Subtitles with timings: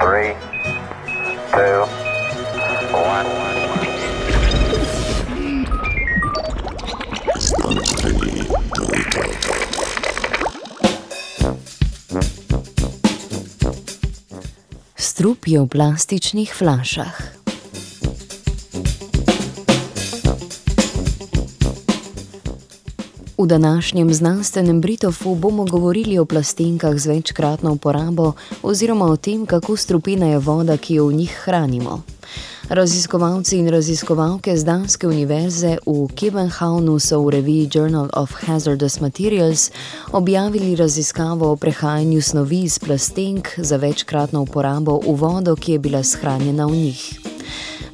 [0.00, 0.34] three,
[1.52, 1.86] two,
[2.92, 3.26] one.
[14.96, 17.29] Strup je v plastičnih flašah.
[23.40, 28.32] V današnjem znanstvenem Britofu bomo govorili o plastenkah z večkratno uporabo
[28.62, 32.02] oziroma o tem, kako strupena je voda, ki jo v njih hranimo.
[32.68, 39.70] Raziskovalci in raziskovalke z Danske univerze v Kebenhavnu so v reviji Journal of Hazardous Materials
[40.12, 46.02] objavili raziskavo o prehajanju snovi iz plastenk za večkratno uporabo v vodo, ki je bila
[46.02, 47.19] shranjena v njih.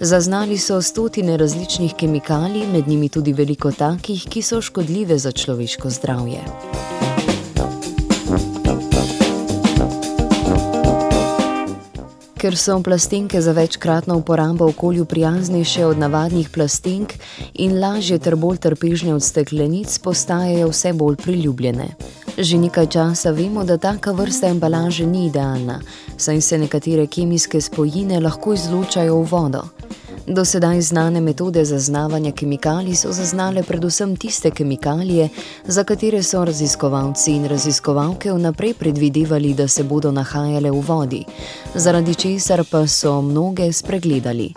[0.01, 5.91] Zaznali so stotine različnih kemikalij, med njimi tudi veliko takih, ki so škodljive za človeško
[5.91, 6.41] zdravje.
[12.37, 17.13] Ker so plastenke za večkratno uporabo okolju prijaznejše od navadnih plastenk
[17.55, 21.89] in lažje ter bolj trpežne od steklenic, postajajo vse bolj priljubljene.
[22.39, 25.81] Že nekaj časa vemo, da taka vrsta embalaže ni idealna,
[26.17, 29.65] saj se nekatere kemijske spojine lahko izločajo v vodo.
[30.29, 35.29] Do sedaj znane metode zaznavanja kemikalij so zaznale predvsem tiste kemikalije,
[35.67, 41.25] za katere so raziskovalci in raziskovalke vnaprej predvidevali, da se bodo nahajale v vodi,
[41.75, 44.53] zaradi česar pa so mnoge spregledali.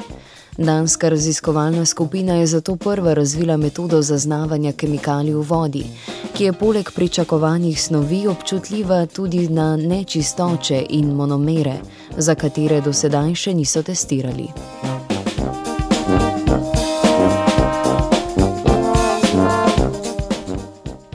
[0.58, 5.86] Danska raziskovalna skupina je zato prva razvila metodo zaznavanja kemikalij v vodi,
[6.34, 11.78] ki je poleg pričakovanih snovi občutljiva tudi na nečistoče in monomere,
[12.18, 14.50] za katere do sedaj še niso testirali.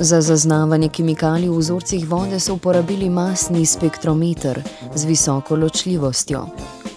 [0.05, 4.61] Za zaznavanje kemikalij v vzorcih vode so uporabili masni spektrometer
[4.95, 6.43] z visoko ločljivostjo.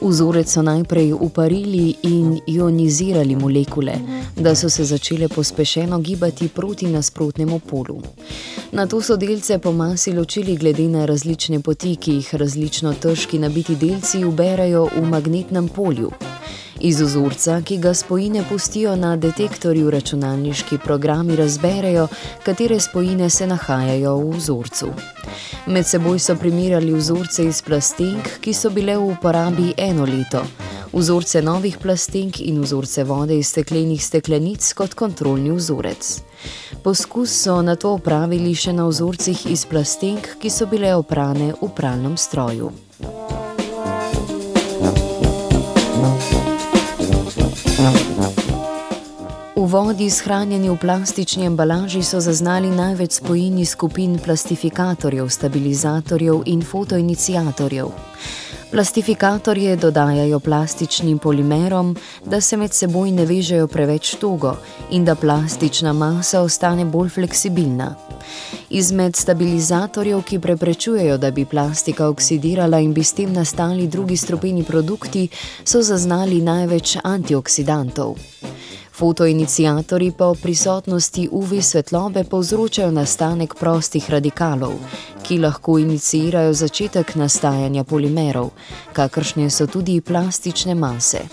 [0.01, 3.95] Vzorec so najprej uparili in ionizirali molekule,
[4.35, 8.01] da so se začele pospešeno gibati proti nasprotnemu polu.
[8.71, 13.39] Na to so delce po masi ločili glede na različne poti, ki jih različno težki
[13.39, 16.11] nabiti delci uberajo v magnetnem polju.
[16.79, 22.07] Iz vzorca, ki ga spojine pustijo na detektorju, računalniški programi razberejo,
[22.45, 24.91] katere spojine se nahajajo v vzorcu.
[25.67, 30.43] Med seboj so primerjali vzorce iz plastenk, ki so bile v uporabi eno leto,
[30.93, 36.17] vzorce novih plastenk in vzorce vode iz steklenih steklenic kot kontrolni vzorec.
[36.83, 41.73] Poskus so na to opravili še na vzorcih iz plastenk, ki so bile oprane v
[41.75, 42.86] pralnem stroju.
[49.67, 57.91] Vodi, shranjeni v plastični embalaži, so zaznali največ spojini skupin plastifikatorjev, stabilizatorjev in fotoiniciatorjev.
[58.71, 61.95] Plastifikatorje dodajajo plastičnim polimerom,
[62.25, 64.55] da se med seboj ne vežejo preveč togo
[64.91, 67.95] in da plastična masa ostane bolj fleksibilna.
[68.69, 74.63] Izmed stabilizatorjev, ki preprečujejo, da bi plastika oksidirala in bi s tem nastali drugi strupeni
[74.63, 75.27] produkti,
[75.63, 78.17] so zaznali največ antioksidantov.
[78.97, 84.73] Fotoiniciatorji pa v prisotnosti UV svetlobe povzročajo nastanek prostih radikalov,
[85.27, 88.49] ki lahko inicirajo začetek nastajanja polimerov,
[88.93, 91.25] kakršne so tudi plastične mase.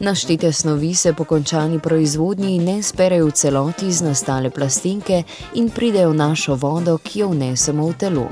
[0.00, 5.22] Naštete snovi se po končani proizvodnji ne sperejo v celoti iz nastale plastenke
[5.54, 8.28] in pridejo v našo vodo, ki jo vnesemo v telo.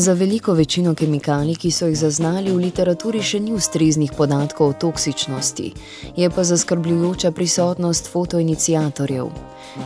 [0.00, 4.76] Za veliko večino kemikalij, ki so jih zaznali v literaturi, še ni ustreznih podatkov o
[4.86, 5.72] toksičnosti,
[6.16, 9.28] je pa zaskrbljujoča prisotnost fotoiniciatorjev.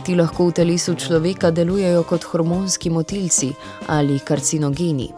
[0.07, 3.51] Ti lahko v telesu človeka delujejo kot hormonski motilci
[3.91, 5.09] ali karcinogeni.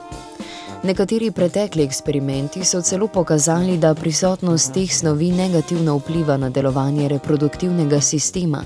[0.84, 8.02] Nekateri pretekli eksperimenti so celo pokazali, da prisotnost teh snovi negativno vpliva na delovanje reproduktivnega
[8.02, 8.64] sistema,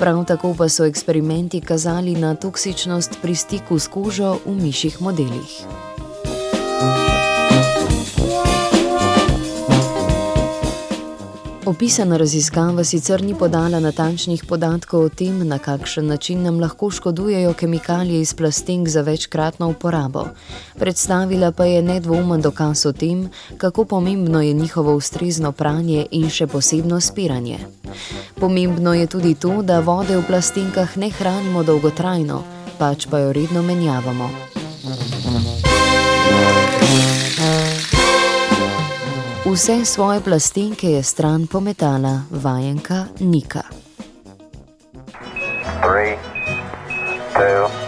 [0.00, 5.89] Prav tako pa so eksperimenti kazali na toksičnost pri stiku s kožo v mišjih modelih.
[11.70, 17.52] Opisana raziskava sicer ni podala natančnih podatkov o tem, na kakšen način nam lahko škodujejo
[17.52, 20.24] kemikalije iz plastenk za večkratno uporabo.
[20.78, 23.28] Predstavila pa je nedvoumen dokaz o tem,
[23.58, 27.58] kako pomembno je njihovo ustrezno pranje in še posebno spiranje.
[28.40, 32.42] Pomembno je tudi to, da vode v plastenkah ne hranimo dolgotrajno,
[32.78, 34.59] pač pa jo redno menjavamo.
[39.46, 43.62] Vse svoje plastenke je stran pometala vajenka Nika.
[45.80, 46.18] Three,
[47.32, 47.79] two,